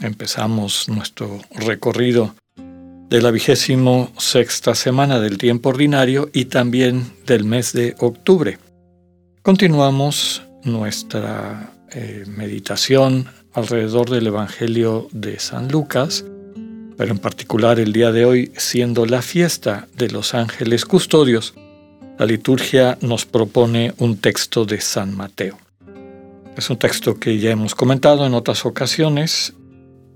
empezamos 0.00 0.88
nuestro 0.88 1.40
recorrido 1.50 2.34
de 3.08 3.22
la 3.22 3.30
vigésimo 3.30 4.10
sexta 4.18 4.74
semana 4.74 5.20
del 5.20 5.38
tiempo 5.38 5.68
ordinario 5.68 6.28
y 6.32 6.46
también 6.46 7.12
del 7.26 7.44
mes 7.44 7.72
de 7.72 7.94
octubre. 7.98 8.58
Continuamos 9.42 10.42
nuestra 10.64 11.72
eh, 11.92 12.24
meditación 12.26 13.26
alrededor 13.52 14.10
del 14.10 14.26
Evangelio 14.26 15.08
de 15.12 15.38
San 15.38 15.68
Lucas, 15.68 16.24
pero 16.96 17.12
en 17.12 17.18
particular 17.18 17.78
el 17.78 17.92
día 17.92 18.10
de 18.10 18.24
hoy 18.24 18.52
siendo 18.56 19.06
la 19.06 19.22
fiesta 19.22 19.86
de 19.94 20.10
los 20.10 20.34
ángeles 20.34 20.84
custodios 20.84 21.54
la 22.18 22.24
liturgia 22.24 22.96
nos 23.02 23.26
propone 23.26 23.92
un 23.98 24.16
texto 24.16 24.64
de 24.64 24.80
San 24.80 25.14
Mateo. 25.14 25.58
Es 26.56 26.70
un 26.70 26.78
texto 26.78 27.20
que 27.20 27.38
ya 27.38 27.50
hemos 27.50 27.74
comentado 27.74 28.24
en 28.24 28.32
otras 28.32 28.64
ocasiones, 28.64 29.52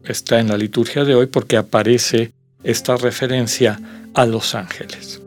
está 0.05 0.41
en 0.41 0.49
la 0.49 0.57
liturgia 0.57 1.05
de 1.05 1.15
hoy 1.15 1.27
porque 1.27 1.57
aparece 1.57 2.33
esta 2.63 2.97
referencia 2.97 3.81
a 4.15 4.27
los 4.27 4.55
ángeles. 4.55 5.23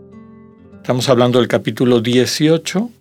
Estamos 0.75 1.09
hablando 1.09 1.39
del 1.39 1.47
capítulo 1.47 2.01
18 2.01 2.91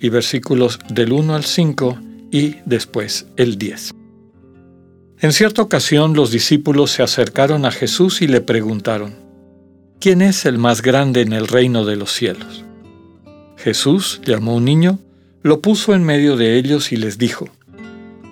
y 0.00 0.08
versículos 0.08 0.78
del 0.90 1.12
1 1.12 1.34
al 1.34 1.44
5 1.44 1.98
y 2.30 2.56
después 2.64 3.26
el 3.36 3.56
10. 3.56 3.94
En 5.20 5.32
cierta 5.32 5.62
ocasión 5.62 6.12
los 6.14 6.30
discípulos 6.30 6.90
se 6.90 7.02
acercaron 7.02 7.64
a 7.64 7.70
Jesús 7.70 8.20
y 8.20 8.26
le 8.26 8.42
preguntaron, 8.42 9.14
¿quién 9.98 10.20
es 10.20 10.44
el 10.44 10.58
más 10.58 10.82
grande 10.82 11.22
en 11.22 11.32
el 11.32 11.48
reino 11.48 11.86
de 11.86 11.96
los 11.96 12.12
cielos? 12.12 12.64
Jesús 13.56 14.20
llamó 14.24 14.52
a 14.52 14.56
un 14.56 14.66
niño, 14.66 14.98
lo 15.42 15.60
puso 15.62 15.94
en 15.94 16.04
medio 16.04 16.36
de 16.36 16.58
ellos 16.58 16.92
y 16.92 16.96
les 16.96 17.16
dijo, 17.16 17.48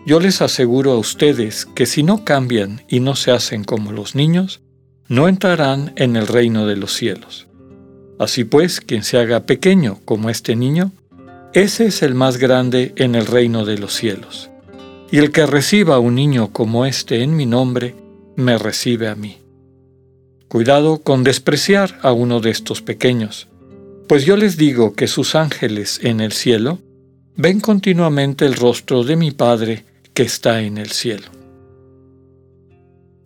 Yo 0.07 0.21
les 0.21 0.43
aseguro 0.43 0.93
a 0.93 0.99
ustedes 0.99 1.67
que 1.67 1.87
si 1.87 2.03
no 2.03 2.25
cambian 2.25 2.83
y 2.89 3.01
no 3.01 3.17
se 3.17 3.31
hacen 3.31 3.65
como 3.65 3.93
los 3.93 4.15
niños, 4.15 4.61
no 5.09 5.29
entrarán 5.29 5.93
en 5.97 6.17
el 6.17 6.27
reino 6.27 6.67
de 6.67 6.77
los 6.77 6.93
cielos. 6.93 7.47
Así 8.19 8.45
pues, 8.45 8.81
quien 8.81 9.03
se 9.03 9.19
haga 9.19 9.47
pequeño 9.47 10.01
como 10.05 10.31
este 10.31 10.57
niño, 10.57 10.93
ese 11.53 11.87
es 11.87 12.03
el 12.03 12.15
más 12.15 12.37
grande 12.37 12.93
en 12.97 13.15
el 13.15 13.27
reino 13.27 13.65
de 13.65 13.79
los 13.79 13.95
cielos. 13.95 14.51
Y 15.11 15.19
el 15.19 15.31
que 15.31 15.47
reciba 15.47 15.97
a 15.97 16.01
un 16.01 16.15
niño 16.15 16.53
como 16.53 16.87
este 16.87 17.23
en 17.23 17.37
mi 17.37 17.47
nombre, 17.47 17.95
me 18.37 18.59
recibe 18.59 19.09
a 19.09 19.15
mí. 19.15 19.39
Cuidado 20.49 20.99
con 20.99 21.25
despreciar 21.25 21.99
a 22.03 22.13
uno 22.13 22.41
de 22.41 22.51
estos 22.51 22.83
pequeños 22.83 23.49
pues 24.07 24.27
yo 24.27 24.37
les 24.37 24.57
digo 24.57 24.95
que 24.95 25.07
sus 25.07 25.35
ángeles 25.35 26.01
en 26.03 26.21
el 26.21 26.33
cielo 26.33 26.79
ven 27.37 27.61
continuamente 27.61 28.45
el 28.45 28.55
rostro 28.55 29.03
de 29.03 29.17
mi 29.17 29.31
Padre 29.31 29.85
que 30.15 30.23
está 30.23 30.63
en 30.63 30.79
el 30.79 30.93
cielo. 30.93 31.27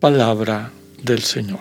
Palabra 0.00 0.72
del 1.02 1.22
Señor. 1.22 1.60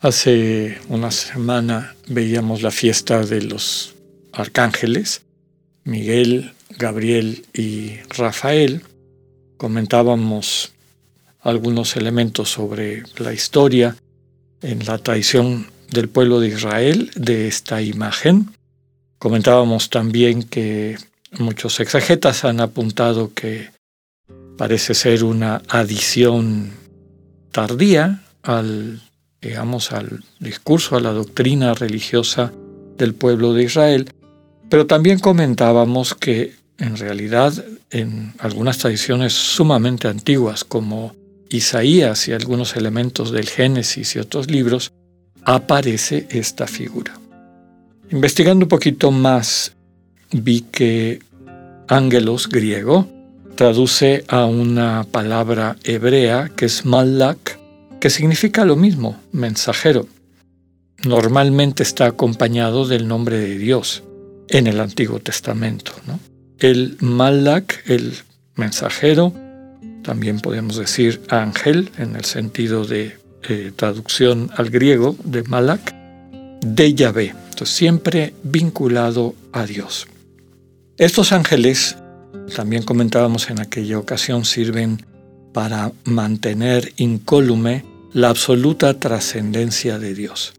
Hace 0.00 0.78
una 0.88 1.10
semana 1.10 1.94
veíamos 2.08 2.62
la 2.62 2.70
fiesta 2.70 3.24
de 3.24 3.42
los 3.42 3.94
arcángeles, 4.32 5.22
Miguel, 5.84 6.54
Gabriel 6.70 7.44
y 7.52 7.98
Rafael. 8.08 8.82
Comentábamos 9.58 10.72
algunos 11.40 11.96
elementos 11.96 12.48
sobre 12.48 13.02
la 13.18 13.34
historia 13.34 13.94
en 14.62 14.86
la 14.86 14.98
tradición 14.98 15.66
del 15.90 16.08
pueblo 16.08 16.40
de 16.40 16.48
Israel 16.48 17.10
de 17.14 17.46
esta 17.46 17.82
imagen. 17.82 18.56
Comentábamos 19.18 19.90
también 19.90 20.42
que 20.42 20.96
muchos 21.38 21.80
exegetas 21.80 22.44
han 22.44 22.60
apuntado 22.60 23.32
que 23.34 23.70
parece 24.56 24.94
ser 24.94 25.24
una 25.24 25.62
adición 25.68 26.72
tardía 27.50 28.22
al, 28.42 29.00
digamos, 29.40 29.92
al 29.92 30.24
discurso, 30.40 30.96
a 30.96 31.00
la 31.00 31.12
doctrina 31.12 31.74
religiosa 31.74 32.52
del 32.96 33.14
pueblo 33.14 33.54
de 33.54 33.64
Israel, 33.64 34.10
pero 34.68 34.86
también 34.86 35.18
comentábamos 35.18 36.14
que 36.14 36.54
en 36.78 36.96
realidad 36.96 37.52
en 37.90 38.32
algunas 38.38 38.78
tradiciones 38.78 39.32
sumamente 39.32 40.08
antiguas 40.08 40.64
como 40.64 41.14
Isaías 41.50 42.28
y 42.28 42.32
algunos 42.32 42.76
elementos 42.76 43.30
del 43.30 43.48
Génesis 43.48 44.16
y 44.16 44.18
otros 44.18 44.50
libros, 44.50 44.92
aparece 45.44 46.26
esta 46.30 46.66
figura. 46.66 47.18
Investigando 48.10 48.64
un 48.64 48.68
poquito 48.68 49.10
más, 49.10 49.74
vi 50.32 50.62
que 50.62 51.20
ángelos 51.88 52.48
griego 52.48 53.08
traduce 53.54 54.24
a 54.28 54.46
una 54.46 55.04
palabra 55.10 55.76
hebrea 55.84 56.50
que 56.56 56.66
es 56.66 56.84
malak, 56.84 57.58
que 58.00 58.10
significa 58.10 58.64
lo 58.64 58.76
mismo, 58.76 59.20
mensajero. 59.32 60.06
Normalmente 61.04 61.82
está 61.82 62.06
acompañado 62.06 62.86
del 62.86 63.06
nombre 63.08 63.38
de 63.38 63.58
Dios 63.58 64.02
en 64.48 64.66
el 64.66 64.80
Antiguo 64.80 65.20
Testamento. 65.20 65.92
El 66.58 66.96
malak, 67.00 67.82
el 67.86 68.14
mensajero, 68.56 69.32
también 70.02 70.40
podemos 70.40 70.76
decir 70.76 71.20
ángel 71.28 71.90
en 71.98 72.16
el 72.16 72.24
sentido 72.24 72.84
de 72.84 73.16
eh, 73.48 73.72
traducción 73.74 74.50
al 74.56 74.70
griego 74.70 75.16
de 75.24 75.42
Malak, 75.42 75.94
de 76.60 76.94
Yahvé, 76.94 77.34
entonces 77.50 77.76
siempre 77.76 78.34
vinculado 78.42 79.34
a 79.52 79.66
Dios. 79.66 80.06
Estos 80.98 81.32
ángeles, 81.32 81.96
también 82.54 82.82
comentábamos 82.82 83.50
en 83.50 83.60
aquella 83.60 83.98
ocasión, 83.98 84.44
sirven 84.44 85.04
para 85.52 85.92
mantener 86.04 86.92
incólume 86.96 87.84
la 88.12 88.28
absoluta 88.28 88.98
trascendencia 88.98 89.98
de 89.98 90.14
Dios. 90.14 90.54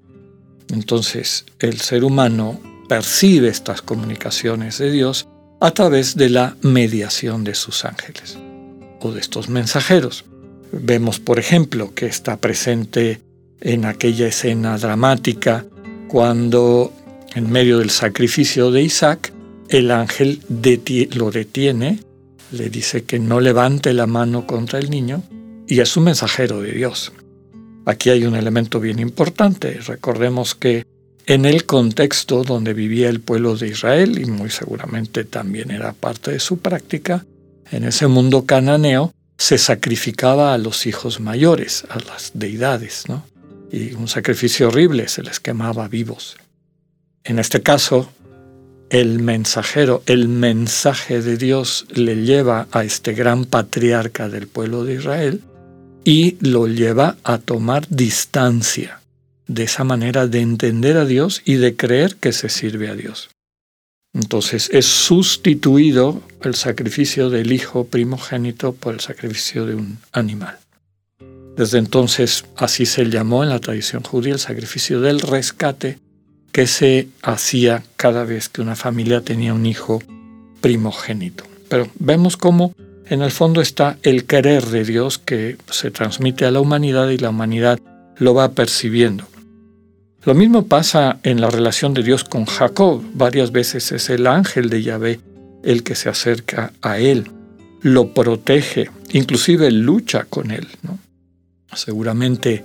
Entonces, 0.69 1.45
el 1.59 1.79
ser 1.79 2.03
humano 2.03 2.59
percibe 2.89 3.47
estas 3.49 3.81
comunicaciones 3.81 4.77
de 4.79 4.91
Dios 4.91 5.27
a 5.59 5.71
través 5.71 6.15
de 6.15 6.29
la 6.29 6.55
mediación 6.61 7.43
de 7.43 7.55
sus 7.55 7.85
ángeles 7.85 8.37
o 9.01 9.11
de 9.11 9.19
estos 9.19 9.49
mensajeros. 9.49 10.25
Vemos, 10.71 11.19
por 11.19 11.39
ejemplo, 11.39 11.93
que 11.93 12.07
está 12.07 12.37
presente 12.37 13.21
en 13.61 13.85
aquella 13.85 14.27
escena 14.27 14.77
dramática 14.77 15.65
cuando, 16.07 16.91
en 17.35 17.51
medio 17.51 17.79
del 17.79 17.89
sacrificio 17.89 18.71
de 18.71 18.81
Isaac, 18.81 19.32
el 19.69 19.91
ángel 19.91 20.41
lo 21.15 21.31
detiene, 21.31 21.99
le 22.51 22.69
dice 22.69 23.03
que 23.03 23.19
no 23.19 23.39
levante 23.39 23.93
la 23.93 24.07
mano 24.07 24.45
contra 24.45 24.79
el 24.79 24.89
niño 24.89 25.23
y 25.67 25.79
es 25.79 25.97
un 25.97 26.03
mensajero 26.05 26.61
de 26.61 26.71
Dios. 26.71 27.11
Aquí 27.85 28.09
hay 28.09 28.25
un 28.25 28.35
elemento 28.35 28.79
bien 28.79 28.99
importante. 28.99 29.79
Recordemos 29.85 30.55
que 30.55 30.85
en 31.25 31.45
el 31.45 31.65
contexto 31.65 32.43
donde 32.43 32.73
vivía 32.73 33.09
el 33.09 33.21
pueblo 33.21 33.55
de 33.55 33.69
Israel, 33.69 34.19
y 34.19 34.25
muy 34.25 34.49
seguramente 34.49 35.23
también 35.23 35.71
era 35.71 35.93
parte 35.93 36.31
de 36.31 36.39
su 36.39 36.59
práctica, 36.59 37.25
en 37.71 37.85
ese 37.85 38.07
mundo 38.07 38.45
cananeo, 38.45 39.13
se 39.37 39.57
sacrificaba 39.57 40.53
a 40.53 40.57
los 40.57 40.85
hijos 40.85 41.19
mayores, 41.19 41.85
a 41.89 41.99
las 41.99 42.31
deidades, 42.33 43.05
¿no? 43.07 43.25
Y 43.71 43.93
un 43.93 44.07
sacrificio 44.07 44.67
horrible, 44.67 45.07
se 45.07 45.23
les 45.23 45.39
quemaba 45.39 45.87
vivos. 45.87 46.37
En 47.23 47.39
este 47.39 47.61
caso, 47.61 48.11
el 48.93 49.17
mensajero, 49.17 50.03
el 50.05 50.27
mensaje 50.27 51.23
de 51.23 51.35
Dios 51.35 51.87
le 51.89 52.17
lleva 52.17 52.67
a 52.71 52.83
este 52.83 53.13
gran 53.13 53.45
patriarca 53.45 54.29
del 54.29 54.47
pueblo 54.47 54.85
de 54.85 54.93
Israel 54.93 55.41
y 56.05 56.37
lo 56.41 56.67
lleva 56.67 57.17
a 57.23 57.39
tomar 57.39 57.87
distancia 57.89 59.01
de 59.47 59.63
esa 59.63 59.83
manera 59.83 60.27
de 60.27 60.41
entender 60.41 60.97
a 60.97 61.05
Dios 61.05 61.41
y 61.43 61.55
de 61.55 61.75
creer 61.75 62.17
que 62.17 62.33
se 62.33 62.49
sirve 62.49 62.87
a 62.87 62.93
Dios. 62.93 63.31
Entonces 64.13 64.69
es 64.71 64.85
sustituido 64.85 66.21
el 66.43 66.53
sacrificio 66.53 67.31
del 67.31 67.51
hijo 67.51 67.85
primogénito 67.85 68.73
por 68.73 68.93
el 68.93 68.99
sacrificio 68.99 69.65
de 69.65 69.73
un 69.73 69.97
animal. 70.11 70.59
Desde 71.57 71.79
entonces 71.79 72.45
así 72.57 72.85
se 72.85 73.05
llamó 73.05 73.41
en 73.41 73.49
la 73.49 73.59
tradición 73.59 74.03
judía 74.03 74.33
el 74.33 74.39
sacrificio 74.39 75.01
del 75.01 75.19
rescate 75.19 75.97
que 76.53 76.67
se 76.67 77.09
hacía 77.21 77.83
cada 77.97 78.23
vez 78.23 78.47
que 78.47 78.61
una 78.61 78.77
familia 78.77 79.21
tenía 79.21 79.53
un 79.53 79.65
hijo 79.65 80.01
primogénito. 80.61 81.43
Pero 81.67 81.89
vemos 81.99 82.37
cómo 82.37 82.73
en 83.07 83.21
el 83.21 83.31
fondo 83.31 83.59
está 83.59 83.97
el 84.03 84.25
querer 84.25 84.67
de 84.67 84.85
Dios 84.85 85.17
que 85.17 85.57
se 85.69 85.91
transmite 85.91 86.45
a 86.45 86.51
la 86.51 86.61
humanidad 86.61 87.09
y 87.09 87.17
la 87.17 87.31
humanidad 87.31 87.79
lo 88.17 88.33
va 88.33 88.51
percibiendo. 88.51 89.25
Lo 90.23 90.35
mismo 90.35 90.67
pasa 90.67 91.19
en 91.23 91.41
la 91.41 91.49
relación 91.49 91.93
de 91.93 92.03
Dios 92.03 92.23
con 92.23 92.45
Jacob. 92.45 93.03
Varias 93.13 93.51
veces 93.51 93.91
es 93.91 94.09
el 94.09 94.25
ángel 94.27 94.69
de 94.69 94.83
Yahvé 94.83 95.19
el 95.63 95.83
que 95.83 95.95
se 95.95 96.09
acerca 96.09 96.71
a 96.81 96.99
él, 96.99 97.29
lo 97.81 98.13
protege, 98.13 98.89
inclusive 99.11 99.71
lucha 99.71 100.25
con 100.29 100.51
él. 100.51 100.67
Seguramente 101.73 102.63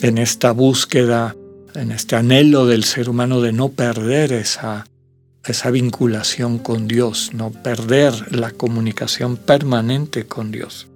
en 0.00 0.18
esta 0.18 0.52
búsqueda, 0.52 1.36
en 1.74 1.92
este 1.92 2.16
anhelo 2.16 2.66
del 2.66 2.84
ser 2.84 3.08
humano 3.08 3.40
de 3.40 3.52
no 3.52 3.70
perder 3.70 4.32
esa, 4.32 4.86
esa 5.44 5.70
vinculación 5.70 6.58
con 6.58 6.88
Dios, 6.88 7.30
no 7.32 7.50
perder 7.50 8.34
la 8.34 8.50
comunicación 8.50 9.36
permanente 9.36 10.24
con 10.26 10.50
Dios. 10.50 10.88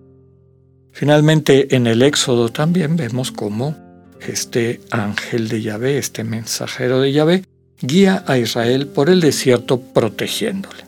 Finalmente, 0.93 1.75
en 1.77 1.87
el 1.87 2.03
Éxodo 2.03 2.49
también 2.49 2.97
vemos 2.97 3.31
cómo 3.33 3.77
este 4.21 4.81
ángel 4.91 5.49
de 5.49 5.63
Yahvé, 5.63 5.99
este 5.99 6.25
mensajero 6.25 7.01
de 7.01 7.13
Yahvé, 7.13 7.45
guía 7.81 8.25
a 8.27 8.39
Israel 8.39 8.87
por 8.87 9.11
el 9.11 9.21
desierto 9.21 9.81
protegiéndole. 9.81 10.85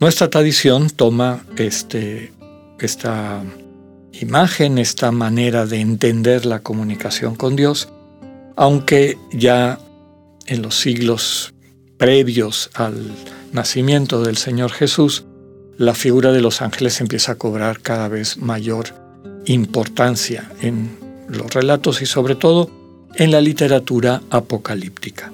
Nuestra 0.00 0.28
tradición 0.28 0.90
toma 0.90 1.44
este, 1.56 2.32
esta 2.78 3.42
imagen, 4.12 4.78
esta 4.78 5.10
manera 5.10 5.66
de 5.66 5.80
entender 5.80 6.44
la 6.44 6.60
comunicación 6.60 7.36
con 7.36 7.56
Dios, 7.56 7.88
aunque 8.56 9.18
ya 9.32 9.78
en 10.46 10.62
los 10.62 10.78
siglos 10.78 11.54
previos 11.98 12.70
al 12.74 13.12
nacimiento 13.52 14.22
del 14.22 14.36
Señor 14.36 14.72
Jesús, 14.72 15.24
la 15.76 15.94
figura 15.94 16.32
de 16.32 16.40
los 16.40 16.62
ángeles 16.62 17.00
empieza 17.00 17.32
a 17.32 17.34
cobrar 17.36 17.80
cada 17.80 18.08
vez 18.08 18.36
mayor 18.36 18.86
importancia 19.46 20.50
en 20.60 20.96
los 21.28 21.52
relatos 21.52 22.02
y 22.02 22.06
sobre 22.06 22.34
todo 22.34 22.70
en 23.16 23.30
la 23.30 23.40
literatura 23.40 24.22
apocalíptica. 24.30 25.32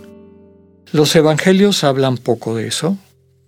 Los 0.92 1.14
evangelios 1.14 1.84
hablan 1.84 2.16
poco 2.16 2.54
de 2.54 2.66
eso. 2.66 2.96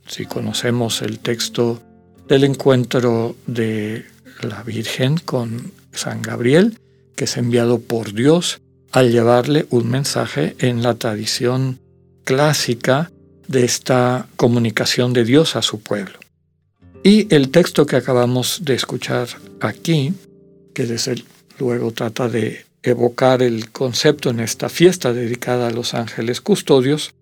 Si 0.07 0.27
conocemos 0.27 1.03
el 1.03 1.19
texto 1.19 1.83
del 2.29 2.45
encuentro 2.45 3.37
de 3.47 4.07
la 4.43 4.63
Virgen 4.63 5.19
con 5.19 5.73
San 5.93 6.23
Gabriel, 6.23 6.79
que 7.17 7.25
es 7.25 7.37
enviado 7.37 7.81
por 7.81 8.13
Dios 8.13 8.62
al 8.93 9.11
llevarle 9.11 9.67
un 9.71 9.89
mensaje 9.89 10.55
en 10.59 10.83
la 10.83 10.95
tradición 10.95 11.81
clásica 12.25 13.11
de 13.49 13.65
esta 13.65 14.29
comunicación 14.37 15.13
de 15.13 15.25
Dios 15.25 15.57
a 15.57 15.63
su 15.63 15.81
pueblo. 15.81 16.19
Y 17.03 17.33
el 17.35 17.51
texto 17.51 17.87
que 17.87 17.97
acabamos 17.97 18.61
de 18.65 18.75
escuchar 18.75 19.29
aquí, 19.61 20.15
que 20.75 20.87
desde 20.87 21.25
luego 21.59 21.91
trata 21.91 22.29
de 22.29 22.65
evocar 22.83 23.43
el 23.43 23.71
concepto 23.71 24.31
en 24.31 24.41
esta 24.41 24.69
fiesta 24.69 25.13
dedicada 25.13 25.69
a 25.69 25.73
los 25.73 25.95
ángeles 25.95 26.41
custodios, 26.41 27.15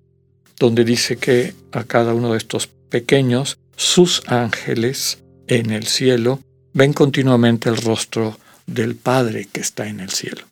donde 0.59 0.85
dice 0.85 1.17
que 1.17 1.55
a 1.73 1.85
cada 1.85 2.13
uno 2.15 2.33
de 2.33 2.39
estos 2.39 2.67
pequeños, 2.67 3.59
sus 3.77 4.23
ángeles 4.27 5.19
en 5.47 5.71
el 5.71 5.87
cielo 5.87 6.41
ven 6.75 6.93
continuamente 6.93 7.69
el 7.69 7.79
rostro 7.79 8.39
del 8.67 8.95
Padre 8.95 9.49
que 9.51 9.61
está 9.61 9.89
en 9.89 10.01
el 10.01 10.11
cielo. 10.11 10.50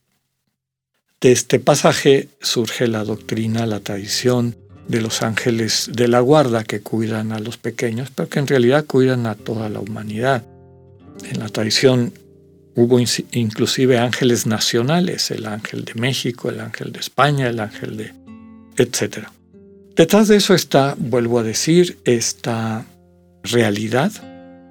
De 1.20 1.32
este 1.32 1.58
pasaje 1.58 2.28
surge 2.40 2.86
la 2.86 3.02
doctrina, 3.02 3.66
la 3.66 3.80
tradición 3.80 4.54
de 4.86 5.00
los 5.00 5.22
ángeles 5.22 5.90
de 5.92 6.06
la 6.06 6.20
guarda 6.20 6.62
que 6.62 6.80
cuidan 6.80 7.32
a 7.32 7.40
los 7.40 7.56
pequeños, 7.58 8.10
pero 8.14 8.28
que 8.28 8.38
en 8.38 8.46
realidad 8.46 8.86
cuidan 8.86 9.26
a 9.26 9.34
toda 9.34 9.68
la 9.68 9.80
humanidad. 9.80 10.44
En 11.28 11.40
la 11.40 11.48
tradición 11.48 12.12
hubo 12.76 13.00
inclusive 13.32 13.98
ángeles 13.98 14.46
nacionales, 14.46 15.32
el 15.32 15.46
ángel 15.46 15.84
de 15.84 15.94
México, 15.94 16.50
el 16.50 16.60
ángel 16.60 16.92
de 16.92 17.00
España, 17.00 17.48
el 17.48 17.58
ángel 17.58 17.96
de... 17.96 18.12
etc. 18.76 19.26
Detrás 19.96 20.28
de 20.28 20.36
eso 20.36 20.54
está, 20.54 20.94
vuelvo 20.96 21.40
a 21.40 21.42
decir, 21.42 21.98
esta 22.04 22.86
realidad 23.42 24.12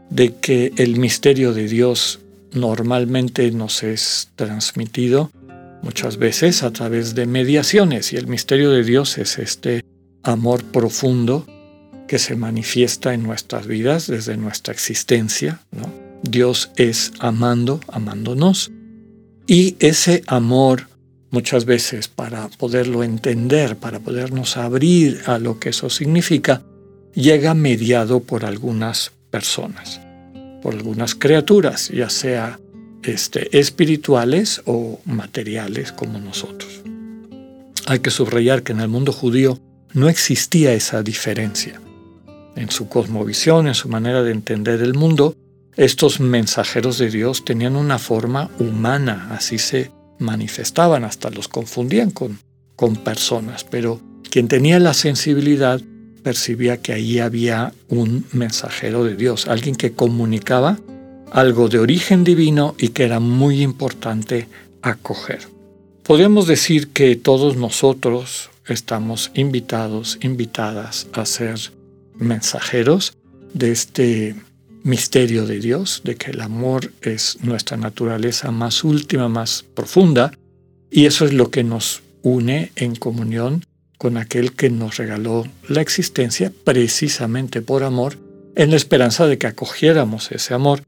de 0.10 0.34
que 0.36 0.72
el 0.78 0.98
misterio 0.98 1.54
de 1.54 1.68
Dios 1.68 2.22
normalmente 2.54 3.52
nos 3.52 3.84
es 3.84 4.30
transmitido 4.38 5.30
muchas 5.82 6.18
veces 6.18 6.64
a 6.64 6.72
través 6.72 7.16
de 7.16 7.26
mediaciones 7.26 8.14
y 8.14 8.18
el 8.18 8.28
misterio 8.28 8.72
de 8.72 8.84
Dios 8.84 9.18
es 9.18 9.38
este 9.38 9.84
amor 10.24 10.64
profundo 10.64 11.46
que 12.08 12.20
se 12.20 12.36
manifiesta 12.36 13.14
en 13.14 13.24
nuestras 13.24 13.68
vidas 13.68 14.08
desde 14.08 14.38
nuestra 14.38 14.74
existencia. 14.74 15.60
Dios 16.24 16.72
es 16.76 17.12
amando, 17.20 17.80
amándonos 17.88 18.72
y 19.46 19.76
ese 19.80 20.24
amor 20.28 20.88
muchas 21.32 21.66
veces 21.66 22.08
para 22.08 22.48
poderlo 22.50 23.04
entender, 23.04 23.78
para 23.78 24.00
podernos 24.00 24.58
abrir 24.58 25.22
a 25.26 25.40
lo 25.40 25.60
que 25.60 25.70
eso 25.70 25.90
significa, 25.90 26.64
llega 27.14 27.54
mediado 27.54 28.22
por 28.22 28.46
algunas 28.46 29.12
personas, 29.30 30.02
por 30.62 30.74
algunas 30.74 31.16
criaturas, 31.16 31.90
ya 31.90 32.10
sea 32.10 32.60
este, 33.08 33.58
espirituales 33.58 34.62
o 34.66 35.00
materiales 35.06 35.92
como 35.92 36.20
nosotros. 36.20 36.82
Hay 37.86 38.00
que 38.00 38.12
subrayar 38.12 38.64
que 38.64 38.74
en 38.74 38.82
el 38.82 38.90
mundo 38.90 39.14
judío 39.14 39.60
no 39.94 40.10
existía 40.10 40.74
esa 40.74 41.02
diferencia. 41.04 41.82
En 42.56 42.70
su 42.70 42.90
cosmovisión, 42.90 43.68
en 43.68 43.76
su 43.76 43.88
manera 43.88 44.24
de 44.24 44.32
entender 44.32 44.82
el 44.82 44.94
mundo, 44.94 45.36
estos 45.76 46.20
mensajeros 46.20 46.98
de 46.98 47.10
Dios 47.10 47.46
tenían 47.46 47.76
una 47.76 47.98
forma 47.98 48.50
humana, 48.60 49.30
así 49.32 49.58
se 49.58 49.92
manifestaban, 50.20 51.04
hasta 51.04 51.30
los 51.30 51.48
confundían 51.48 52.12
con, 52.12 52.40
con 52.76 52.96
personas, 52.96 53.64
pero 53.64 54.02
quien 54.30 54.48
tenía 54.48 54.80
la 54.80 54.94
sensibilidad 54.94 55.80
percibía 56.24 56.82
que 56.82 56.94
ahí 56.94 57.20
había 57.20 57.74
un 57.88 58.26
mensajero 58.34 59.04
de 59.06 59.16
Dios, 59.16 59.48
alguien 59.48 59.76
que 59.76 59.94
comunicaba 59.94 60.78
algo 61.32 61.70
de 61.70 61.80
origen 61.80 62.24
divino 62.24 62.76
y 62.78 62.90
que 62.90 63.04
era 63.04 63.20
muy 63.20 63.62
importante 63.62 64.48
acoger. 64.82 65.48
Podemos 66.04 66.48
decir 66.48 66.90
que 66.90 67.16
todos 67.16 67.58
nosotros 67.58 68.50
estamos 68.66 69.32
invitados, 69.34 70.20
invitadas 70.22 71.08
a 71.14 71.26
ser 71.26 71.60
mensajeros 72.16 73.14
de 73.54 73.72
este 73.72 74.36
misterio 74.84 75.46
de 75.46 75.60
Dios, 75.60 76.02
de 76.04 76.16
que 76.16 76.32
el 76.32 76.42
amor 76.42 76.92
es 77.02 77.38
nuestra 77.42 77.78
naturaleza 77.78 78.52
más 78.52 78.84
última, 78.84 79.28
más 79.28 79.66
profunda, 79.74 80.32
y 80.90 81.06
eso 81.06 81.26
es 81.26 81.34
lo 81.34 81.52
que 81.52 81.64
nos 81.64 82.04
une 82.22 82.72
en 82.76 82.96
comunión 82.96 83.66
con 83.98 84.18
aquel 84.18 84.54
que 84.54 84.70
nos 84.70 84.98
regaló 84.98 85.46
la 85.68 85.82
existencia 85.82 86.54
precisamente 86.64 87.62
por 87.62 87.84
amor, 87.84 88.18
en 88.56 88.72
la 88.72 88.78
esperanza 88.78 89.28
de 89.28 89.38
que 89.38 89.48
acogiéramos 89.48 90.32
ese 90.32 90.54
amor 90.54 90.82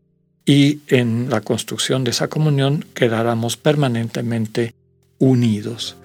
y 0.49 0.79
en 0.87 1.29
la 1.29 1.41
construcción 1.41 2.03
de 2.03 2.09
esa 2.09 2.27
comunión 2.27 2.83
quedáramos 2.95 3.55
permanentemente 3.55 4.73
unidos 5.19 5.95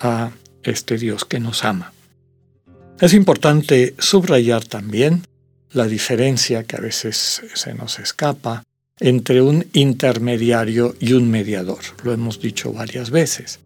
a 0.00 0.32
este 0.64 0.98
Dios 0.98 1.24
que 1.24 1.38
nos 1.38 1.62
ama. 1.62 1.92
Es 2.98 3.14
importante 3.14 3.94
subrayar 4.00 4.64
también 4.64 5.22
la 5.70 5.86
diferencia 5.86 6.64
que 6.64 6.74
a 6.74 6.80
veces 6.80 7.42
se 7.54 7.74
nos 7.74 8.00
escapa 8.00 8.64
entre 8.98 9.40
un 9.40 9.66
intermediario 9.72 10.96
y 10.98 11.12
un 11.12 11.30
mediador. 11.30 11.84
Lo 12.02 12.12
hemos 12.12 12.40
dicho 12.40 12.72
varias 12.72 13.10
veces. 13.10 13.60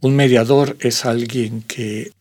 Un 0.00 0.16
mediador 0.16 0.78
es 0.80 1.04
alguien 1.04 1.60
que 1.60 2.12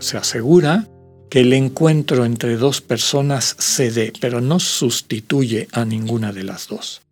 se 0.00 0.18
asegura 0.18 0.86
que 1.30 1.40
el 1.40 1.52
encuentro 1.52 2.24
entre 2.24 2.56
dos 2.56 2.80
personas 2.80 3.54
se 3.58 3.92
dé, 3.92 4.12
pero 4.20 4.40
no 4.40 4.58
sustituye 4.58 5.68
a 5.72 5.84
ninguna 5.84 6.32
de 6.32 6.42
las 6.42 6.66
dos. 6.66 7.02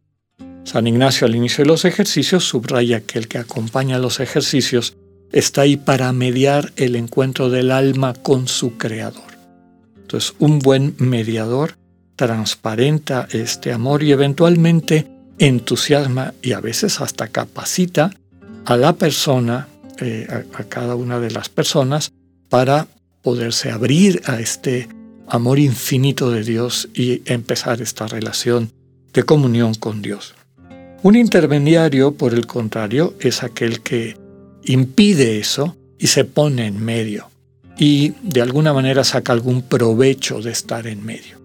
San 0.64 0.86
Ignacio 0.86 1.26
al 1.26 1.36
inicio 1.36 1.64
de 1.64 1.68
los 1.68 1.84
ejercicios 1.84 2.44
subraya 2.44 3.00
que 3.00 3.18
el 3.18 3.28
que 3.28 3.38
acompaña 3.38 3.98
los 3.98 4.20
ejercicios 4.20 4.96
está 5.32 5.62
ahí 5.62 5.76
para 5.76 6.12
mediar 6.12 6.72
el 6.76 6.96
encuentro 6.96 7.48
del 7.48 7.70
alma 7.70 8.12
con 8.12 8.48
su 8.48 8.76
creador. 8.76 9.38
Entonces, 9.96 10.34
un 10.38 10.58
buen 10.58 10.94
mediador 10.98 11.76
transparenta 12.16 13.28
este 13.30 13.72
amor 13.72 14.02
y 14.02 14.10
eventualmente 14.10 15.06
entusiasma 15.38 16.34
y 16.42 16.52
a 16.52 16.60
veces 16.60 17.00
hasta 17.00 17.28
capacita 17.28 18.10
a 18.64 18.76
la 18.76 18.94
persona, 18.94 19.68
eh, 20.00 20.26
a 20.54 20.64
cada 20.64 20.96
una 20.96 21.20
de 21.20 21.30
las 21.30 21.48
personas, 21.48 22.10
para 22.48 22.88
poderse 23.22 23.70
abrir 23.70 24.22
a 24.26 24.40
este 24.40 24.88
amor 25.26 25.58
infinito 25.58 26.30
de 26.30 26.42
Dios 26.42 26.88
y 26.94 27.22
empezar 27.26 27.80
esta 27.82 28.06
relación 28.06 28.72
de 29.12 29.22
comunión 29.24 29.74
con 29.74 30.02
Dios. 30.02 30.34
Un 31.02 31.16
intermediario, 31.16 32.14
por 32.14 32.34
el 32.34 32.46
contrario, 32.46 33.14
es 33.20 33.42
aquel 33.42 33.80
que 33.80 34.16
impide 34.64 35.38
eso 35.38 35.76
y 35.98 36.08
se 36.08 36.24
pone 36.24 36.66
en 36.66 36.82
medio 36.84 37.28
y 37.78 38.14
de 38.22 38.42
alguna 38.42 38.72
manera 38.72 39.04
saca 39.04 39.32
algún 39.32 39.62
provecho 39.62 40.40
de 40.40 40.50
estar 40.50 40.86
en 40.88 41.04
medio. 41.04 41.38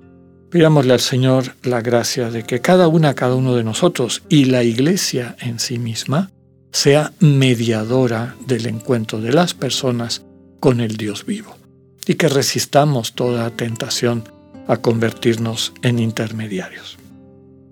Pidámosle 0.49 0.93
al 0.93 0.99
Señor 0.99 1.55
la 1.63 1.81
gracia 1.81 2.31
de 2.31 2.43
que 2.43 2.59
cada 2.59 2.87
una, 2.87 3.13
cada 3.13 3.35
uno 3.35 3.55
de 3.55 3.63
nosotros 3.63 4.23
y 4.29 4.45
la 4.45 4.63
iglesia 4.63 5.35
en 5.39 5.59
sí 5.59 5.77
misma 5.77 6.31
sea 6.71 7.13
mediadora 7.19 8.35
del 8.47 8.65
encuentro 8.65 9.21
de 9.21 9.31
las 9.33 9.53
personas 9.53 10.23
con 10.59 10.79
el 10.79 10.97
Dios 10.97 11.25
vivo 11.25 11.62
y 12.07 12.15
que 12.15 12.29
resistamos 12.29 13.13
toda 13.13 13.49
tentación 13.51 14.23
a 14.67 14.77
convertirnos 14.77 15.73
en 15.81 15.99
intermediarios. 15.99 16.97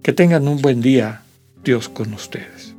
Que 0.03 0.13
tengan 0.13 0.47
un 0.47 0.61
buen 0.61 0.81
día, 0.81 1.23
Dios 1.63 1.89
con 1.89 2.13
ustedes. 2.13 2.75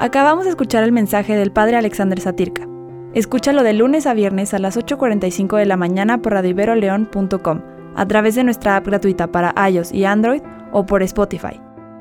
Acabamos 0.00 0.44
de 0.44 0.50
escuchar 0.50 0.84
el 0.84 0.92
mensaje 0.92 1.36
del 1.36 1.52
Padre 1.52 1.76
Alexander 1.76 2.20
Satirka. 2.20 2.66
Escúchalo 3.14 3.62
de 3.62 3.72
lunes 3.72 4.06
a 4.06 4.14
viernes 4.14 4.54
a 4.54 4.58
las 4.58 4.76
8.45 4.76 5.56
de 5.58 5.66
la 5.66 5.76
mañana 5.76 6.22
por 6.22 6.32
radioiberoleón.com, 6.34 7.62
a 7.96 8.06
través 8.06 8.34
de 8.36 8.44
nuestra 8.44 8.76
app 8.76 8.86
gratuita 8.86 9.32
para 9.32 9.54
iOS 9.68 9.92
y 9.92 10.04
Android 10.04 10.42
o 10.72 10.86
por 10.86 11.02
Spotify. 11.02 11.67